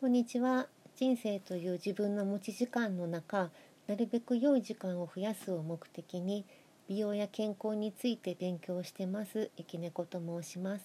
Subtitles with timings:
[0.00, 0.68] こんにちは。
[0.94, 3.50] 人生という自分の持ち時間の中
[3.88, 6.44] なるべく良い時間を増やすを目的に
[6.88, 9.50] 美容や健康について勉強してます。
[9.56, 10.84] ゆきねこと申します。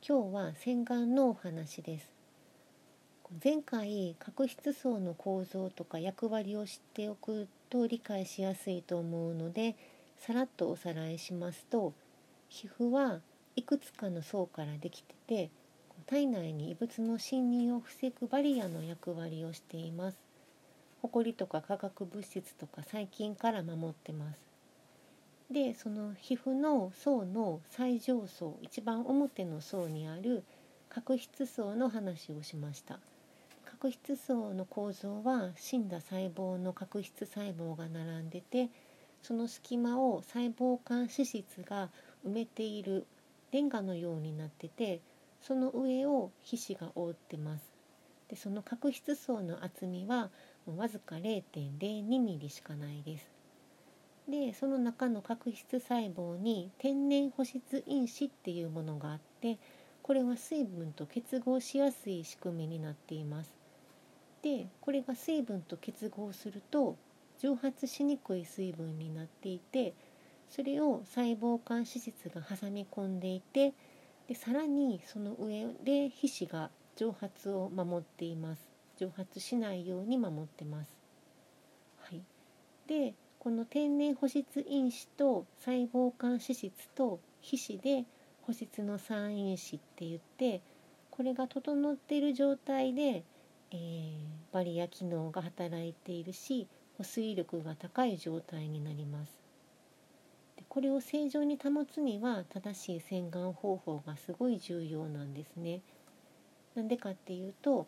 [0.00, 2.08] 今日は洗顔のお話です。
[3.44, 9.76] 前回角質層の構造とか役割を知っておくと理解しやすいと思うので
[10.16, 11.92] さらっとおさらいしますと
[12.48, 13.20] 皮膚は
[13.54, 15.50] いくつかの層からできてて
[16.06, 20.18] 体内に異物の侵入を防ぐバリアの役割をしています。
[21.02, 24.44] ホコリとか化学物質とか細菌から守ってます。
[25.50, 30.42] でその皮膚の層の最上層一番表の層にある
[30.88, 32.98] 角質層の話をしました
[33.64, 38.70] 角質層の構造は死んだ細胞の角質細胞が並んでて
[39.22, 41.90] その隙間を細胞間脂質が
[42.26, 43.06] 埋めている
[43.52, 45.00] レンガのようになってて
[45.46, 47.70] その上を皮脂が覆ってます。
[48.28, 50.30] でその角質層の厚みは
[50.66, 51.78] わずか0.02
[52.20, 53.30] ミリしかないです。
[54.26, 59.58] でその中の角質細胞に天然保湿因子っていうものがあって
[60.02, 63.54] これは水分と結合しやすい仕組みになっています。
[64.40, 66.96] でこれが水分と結合すると
[67.38, 69.92] 蒸発しにくい水分になっていて
[70.48, 73.74] それを細胞間脂質が挟み込んでいて
[74.28, 80.96] でさらにその上で皮脂が蒸発を守っています蒸発しないように守ってます。
[81.98, 82.22] はい、
[82.86, 88.06] でこの天然保湿因子と細胞間脂質と皮脂で
[88.42, 90.62] 保湿の三因子って言って
[91.10, 93.24] これが整っている状態で、
[93.70, 94.14] えー、
[94.52, 96.66] バリア機能が働いているし
[96.96, 99.43] 保水力が高い状態になります。
[100.74, 105.82] これを正常に保つには正しい洗顔方法がすごい重要なんですね。
[106.74, 107.86] なんでかっていうと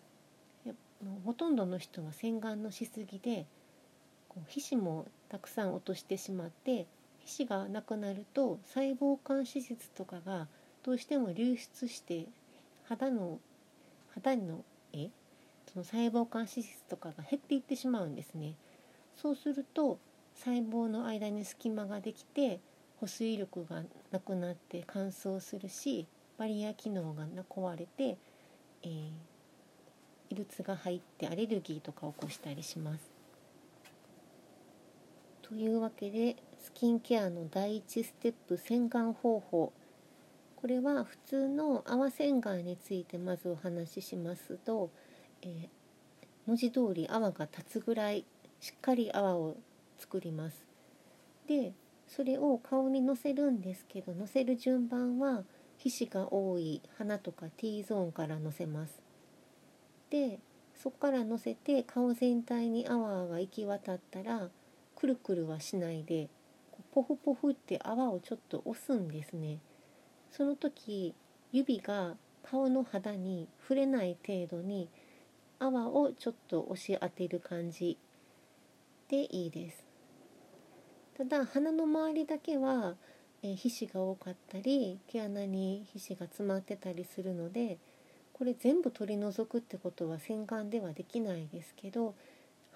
[1.25, 3.44] ほとんどの人は洗顔のしすぎで
[4.47, 6.87] 皮脂もたくさん落としてしまって
[7.25, 10.47] 皮脂がなくなると細胞間脂質とかが
[10.84, 12.27] どうしても流出して
[12.84, 13.41] 肌の
[14.15, 15.10] 肌のえ
[15.72, 18.55] その細胞間脂質とかが減っていってしまうんですね。
[19.16, 19.99] そうすると
[20.37, 22.60] 細胞の間に隙間ができて
[23.01, 26.07] 保水力がなくなって乾燥するし
[26.39, 28.19] バリア機能が壊れて、
[28.83, 29.11] えー、
[30.31, 33.11] 異物が入ってアレルギーとかを起こしたりします。
[35.43, 39.73] というわけでスキンケアの第一ステップ洗顔方法
[40.57, 44.91] これは普通の泡洗顔についてまずお話ししますと、
[45.43, 45.69] えー、
[46.47, 48.25] 文字通り泡が立つぐらい
[48.61, 49.57] しっかり泡を
[49.99, 50.65] 作ります。
[51.47, 51.73] で
[52.06, 55.44] それを顔にのせるんですけどのせる順番は
[55.77, 59.03] 皮脂が多い鼻とか T ゾーンからのせます。
[60.11, 60.39] で
[60.75, 64.50] そこからのせて顔全体に泡が行き渡ったら
[64.95, 66.28] くるくるはしないで
[66.93, 69.59] ポフポフって泡をちょっと押すんですね。
[70.31, 71.15] その時
[71.53, 74.89] 指が顔の肌に触れない程度に
[75.59, 77.99] 泡をちょっと押し当てる感じ
[79.09, 79.85] でいいです。
[81.16, 82.94] ただ鼻の周りだけは、
[83.43, 87.78] えー、皮脂が多かったり毛穴に皮脂が詰まってたりするので
[88.34, 92.15] これ全部取り除くってことは洗顔ではできないですけど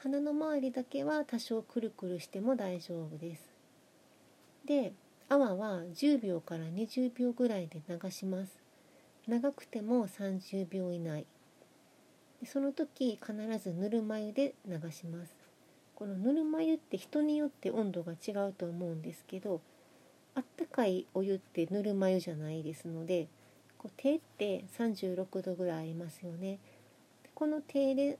[0.02, 3.42] 鼻の周りだけは多少くるくるしても大丈夫です。
[4.64, 4.94] で
[5.28, 8.52] 泡は10秒から20秒ぐらいで流します。
[9.28, 11.26] 長くても30秒以内。
[12.46, 15.39] その時必ずぬるま湯で流します。
[16.00, 19.60] このぬるま湯って人によって温度が違うと思うんですけど
[20.34, 23.28] あったかいお湯ってぬるま湯じゃないですので
[23.76, 26.58] こう手って36度ぐらいありますよね。
[27.34, 28.18] この手で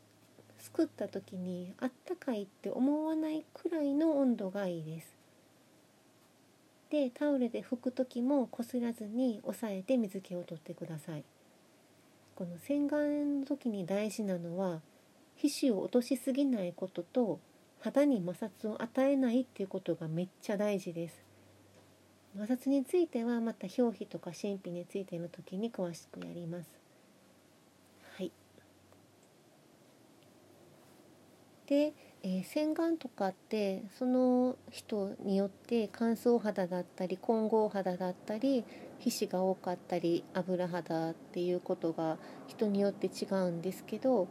[0.58, 5.16] すくった時にあったかいって思わないくらいの温度がいいです。
[6.90, 11.24] でタオルで拭く時もこすらずに押さえて水気を取ってください。
[12.34, 14.82] この洗顔の時に大事なのは
[15.36, 17.40] 皮脂を落としすぎないことと
[17.80, 21.24] 肌に摩擦を与えないっていうことがめっちゃ大事です。
[22.36, 26.70] 摩擦についてはまた表皮とか神秘についての時に詳しくやります。
[28.16, 28.30] はい。
[31.66, 31.92] で、
[32.22, 38.64] えー、洗顔とかってその人によって乾燥肌だったり混合肌だったり
[38.98, 44.28] 皮脂が多かったり油肌っていうことが人によって違うんですけど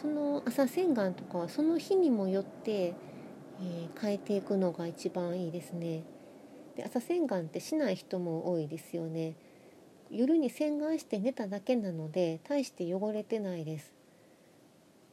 [0.00, 6.04] その朝洗顔とかはその日にもよって、えー、変えていくのが一番いいですね。
[6.76, 9.34] で朝洗顔ってしない人も多いですよね。
[10.10, 13.92] 夜に洗顔して寝ただけなので大して汚れてないです。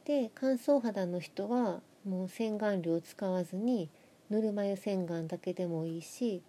[0.04, 3.90] で乾燥肌の人はもう洗顔料を使わずに
[4.30, 6.42] ぬるま湯洗顔だけでもいいし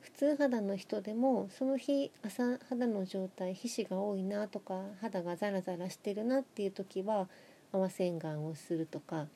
[0.00, 7.28] 普通肌の人でもその日朝肌の状態皮脂が多いなとか肌がザラザラしてるなっていう時は
[7.72, 9.26] 泡洗顔をするとか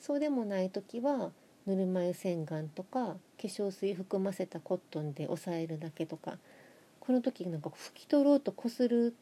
[0.00, 1.30] そうでもない時は
[1.66, 6.38] ぬるま湯洗顔とか化粧水含ませたコットンで押さえるだけとか
[7.00, 9.14] この時なんか拭き取ろうとこする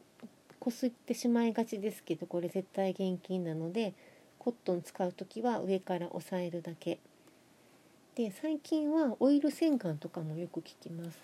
[0.59, 3.93] こすってしまいがちですけどこれ絶対厳禁なので
[4.39, 6.99] コットン使う時は上から押さえるだけ。
[8.15, 11.17] で最近はオイル洗顔とかもよく聞きます。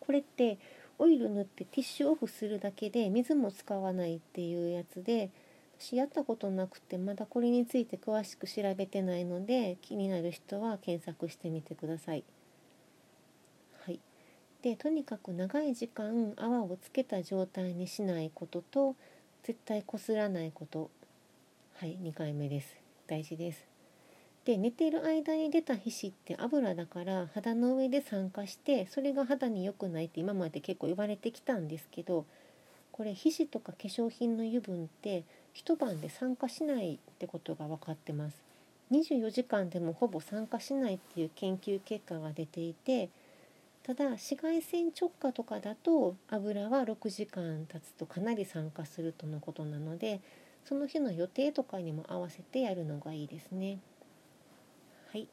[0.00, 0.58] これって
[0.98, 5.30] オイル塗ってティッシュオフするだけで水も使わないっていうやつで
[5.82, 12.22] 私やったことなくてまだこれについて詳しく調べてないので気になる人は検索してみてください。
[13.84, 13.98] はい、
[14.62, 18.94] でとにかく長い時間泡をつけた状態にしないことと
[19.42, 20.88] 絶対こすらないこと。
[21.74, 22.76] はい2回目です。
[23.08, 23.66] 大事です。
[24.44, 32.24] で寝ている間に出た皮脂って油だから肌の上で酸化してそれが肌に良くないって今まで結構言われてきたんですけど
[32.92, 38.42] これ皮脂とか化粧品の油分って一晩で酸化しないってことが分かってます
[38.90, 43.10] 24時間でもほぼ酸化しないっていう研究結果が出ていて
[43.82, 50.20] ただ紫外線直下とかだと油は6時間経つとかなり酸化するとのことなので
[50.64, 53.78] その日の予定とかにも合わせてやるのがいいですね。
[55.10, 55.26] はい。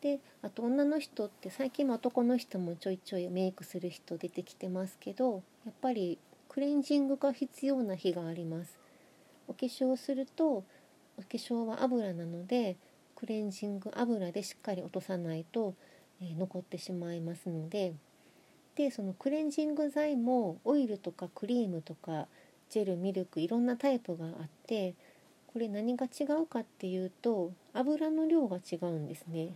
[0.00, 6.18] であと女の人って最近も男の人もちょいちょいメイクする人出てきてますけどやっぱり
[6.54, 8.78] クレンジングが必要な日があります。
[9.48, 10.62] お化粧すると
[11.18, 12.76] お化粧は油なので
[13.16, 15.74] クレンジング油でしっかり落とさないと、
[16.22, 17.94] えー、残ってしまいますので
[18.76, 22.28] でそのクレンジング剤もオイルとかクリームとか
[22.70, 24.94] ジェルミルクいろんなタイプがあって
[25.52, 29.48] これ何が違うかっていうと油の量が違うんですね。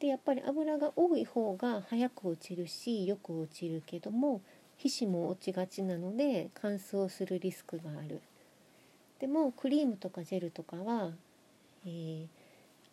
[0.00, 4.40] でやっぱり油が多い方が早く落ちるしよく落ちるけども
[4.82, 8.22] 皮脂も落ちがちなので乾燥するリスクがある。
[9.18, 11.10] でもクリームとかジェルとかは、
[11.84, 12.26] えー、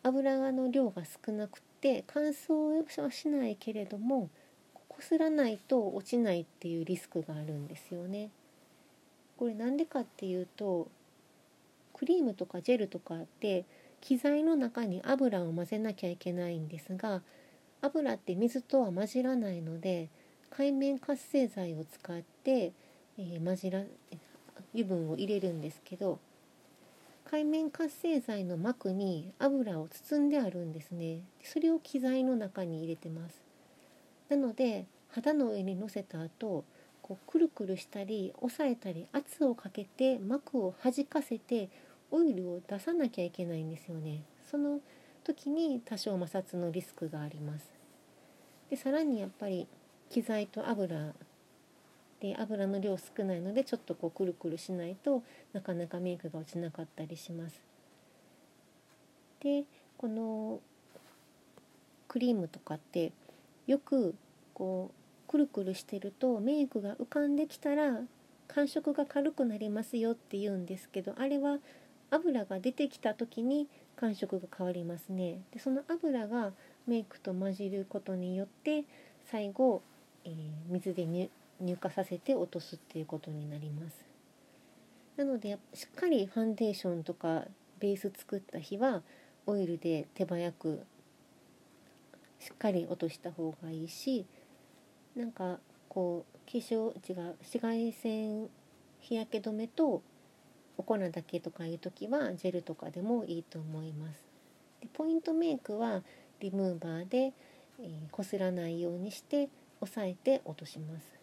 [0.02, 4.28] 油の量が少なくて乾燥はしないけれども
[4.74, 8.28] こすらないと落ちないっていうリスクがあるんですよね。
[9.38, 10.88] これなんでかっていうと
[11.94, 13.64] クリームとかジェルとかって
[14.02, 17.22] 機材の中に油を混ぜなきゃいけないんですが
[17.80, 20.10] 油って水とは混じらないので
[20.50, 22.72] 海面活性剤を使って、
[23.18, 23.82] えー、混じら
[24.74, 26.18] 油分を入れるんですけど
[27.30, 31.20] 海面活性剤の膜に油を包んであるんですね。
[31.44, 33.42] それを機材の中に入れてます。
[34.30, 36.64] なので肌の上にのせた後
[37.02, 41.68] こうくるくるしたり押さえたり圧をかけて膜を弾かせて
[42.10, 44.22] オイルを出さなきゃいけないんですよね。
[44.50, 44.80] その
[45.22, 47.70] 時に多少摩擦のリスクがあります。
[48.70, 49.68] でさらにやっぱり
[50.10, 51.12] 機材と油
[52.20, 55.22] で油の量少ないのでちょっとこうくるくるしないと
[55.52, 57.60] なかなかメイクが落ちなかったりします。
[59.40, 59.64] で
[59.96, 60.60] この
[62.08, 63.12] クリームとかって
[63.66, 64.14] よく
[64.54, 68.00] こうくるくるしてるとメイクが浮かんできたら
[68.48, 71.58] 感触が軽くなりますよって言うんですけどあれは
[72.10, 75.40] 油が出てきた時に感触が変わりますね。
[75.52, 76.52] でその油が
[76.86, 78.84] メイクと混じることによって
[79.30, 79.82] 最後、
[80.28, 84.04] えー、水で乳化させて落とすっていうことになります
[85.16, 87.44] なのでしっかりファンデーションとか
[87.80, 89.02] ベース作った日は
[89.46, 90.84] オイルで手早く
[92.38, 94.26] しっかり落とした方がいいし
[95.16, 95.58] なんか
[95.88, 98.48] こう化粧違う紫外線
[99.00, 100.02] 日焼け止めと
[100.76, 104.22] お粉だけとかいう時はジェルとかでもいいと思います。
[104.80, 106.02] でポイントメイクは
[106.38, 107.32] リムーバーで
[108.10, 109.48] こす、らないようにして
[109.80, 111.18] 押さえて落とします。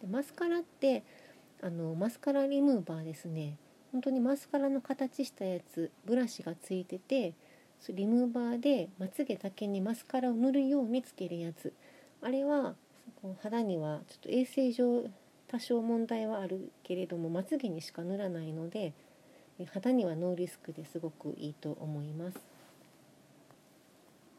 [0.00, 1.02] でマスカラって
[1.60, 3.56] あのマスカラリムーバーですね。
[3.92, 7.34] 本当にマスカラの形したやつブラシがついてて
[7.88, 11.72] リムーバーでまつげだけにマスカラを塗るようにつけるやつ。
[12.20, 12.74] あれは
[13.42, 15.04] 肌にはちょっと衛生上
[15.48, 18.94] 多少問題はあるけれどもまつげにしか塗らないので
[19.72, 22.38] 肌にはノーリスクですごくいいと思います。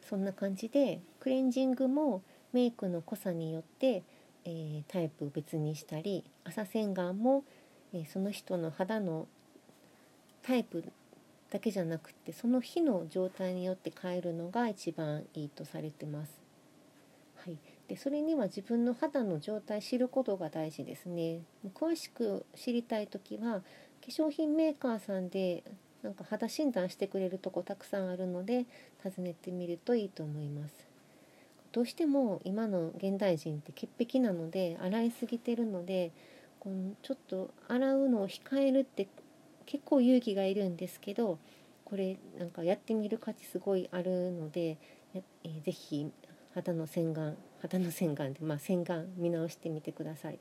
[0.01, 2.22] そんな感じでクレンジングも
[2.53, 4.03] メイクの濃さによって、
[4.45, 7.43] えー、タイプ別にしたり朝洗顔も、
[7.93, 9.27] えー、その人の肌の
[10.43, 10.83] タイプ
[11.50, 16.41] だけじゃなくてその日の状態によって変えるのが一番いいとされてます。
[17.45, 17.57] はい、
[17.89, 21.41] でそれには自分の肌の状態知ることが大事ですね。
[21.75, 25.63] 詳しく知りたい時は化粧品メーカーさんで
[26.01, 28.65] なんか肌診断してくれるとこたくさんあるので
[29.03, 30.92] 訪ねてみるといいと思います。
[31.74, 36.12] どうしても今の現代人って潔癖なので洗いすぎてるので
[36.60, 39.08] このちょっと洗うのを控えるって
[39.65, 41.39] 結構勇気がいるんですけど
[41.84, 44.77] これなんかやってみる価値すごいあるので、
[45.15, 46.10] えー、ぜひ
[46.53, 50.39] 肌の洗顔肌の洗顔で、まあ、洗顔見直してみてください。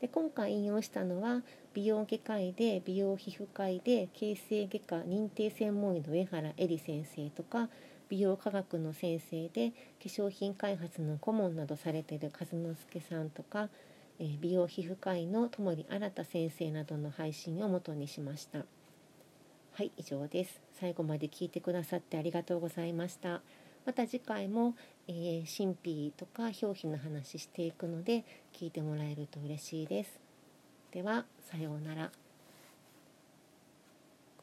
[0.00, 1.42] で今回引用したのは
[1.74, 7.68] 美容外科医で美容皮膚科医で形成外科認定専門医の上原恵里先生とか
[8.12, 13.70] 美容科学の先生で化粧品開発の顧問などされている和之助さんとか、
[14.18, 18.58] えー、美容皮膚科医の友利新先生などの配信を元にしました。
[18.58, 20.60] はい以上です。
[20.78, 23.40] 最後まで聞いてくださってありがとうございました。
[23.86, 24.74] また次回も、
[25.08, 30.20] えー、神秘とか表皮の話していくので聞いてもらえると嬉しいです。
[30.90, 32.21] ではさようなら。